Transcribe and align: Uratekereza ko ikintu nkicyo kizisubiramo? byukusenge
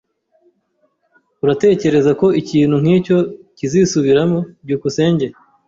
Uratekereza 1.43 2.11
ko 2.19 2.27
ikintu 2.41 2.75
nkicyo 2.83 3.17
kizisubiramo? 3.57 4.39
byukusenge 4.63 5.25